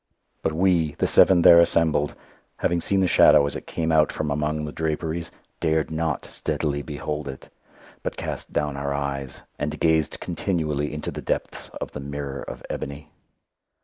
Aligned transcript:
But 0.41 0.53
we, 0.53 0.93
the 0.93 1.05
seven 1.05 1.43
there 1.43 1.59
assembled, 1.59 2.15
having 2.57 2.81
seen 2.81 3.01
the 3.01 3.07
shadow 3.07 3.45
as 3.45 3.55
it 3.55 3.67
came 3.67 3.91
out 3.91 4.11
from 4.11 4.31
among 4.31 4.65
the 4.65 4.71
draperies, 4.71 5.31
dared 5.59 5.91
not 5.91 6.25
steadily 6.25 6.81
behold 6.81 7.27
it, 7.27 7.53
but 8.01 8.17
cast 8.17 8.51
down 8.51 8.75
our 8.75 8.95
eyes, 8.95 9.43
and 9.59 9.79
gazed 9.79 10.19
continually 10.19 10.91
into 10.91 11.11
the 11.11 11.21
depths 11.21 11.69
of 11.79 11.91
the 11.91 11.99
mirror 11.99 12.41
of 12.41 12.63
ebony. 12.67 13.11